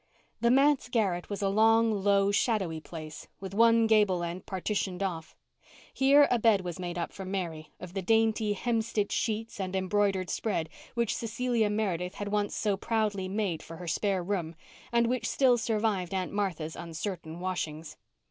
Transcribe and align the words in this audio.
The 0.39 0.49
manse 0.49 0.89
garret 0.89 1.29
was 1.29 1.43
a 1.43 1.47
long, 1.49 1.91
low, 1.91 2.31
shadowy 2.31 2.79
place, 2.79 3.27
with 3.39 3.53
one 3.53 3.85
gable 3.85 4.23
end 4.23 4.47
partitioned 4.47 5.03
off. 5.03 5.35
Here 5.93 6.27
a 6.31 6.39
bed 6.39 6.61
was 6.61 6.79
made 6.79 6.97
up 6.97 7.13
for 7.13 7.23
Mary 7.23 7.69
of 7.79 7.93
the 7.93 8.01
dainty 8.01 8.55
hemstitched 8.55 9.11
sheets 9.11 9.59
and 9.59 9.75
embroidered 9.75 10.31
spread 10.31 10.69
which 10.95 11.15
Cecilia 11.15 11.69
Meredith 11.69 12.15
had 12.15 12.29
once 12.29 12.55
so 12.55 12.75
proudly 12.77 13.27
made 13.27 13.61
for 13.61 13.77
her 13.77 13.87
spare 13.87 14.23
room, 14.23 14.55
and 14.91 15.05
which 15.05 15.29
still 15.29 15.55
survived 15.55 16.15
Aunt 16.15 16.31
Martha's 16.33 16.75
uncertain 16.75 17.39
washings. 17.39 17.95